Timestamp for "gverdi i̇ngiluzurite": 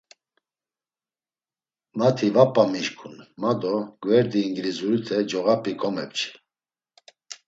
4.01-5.17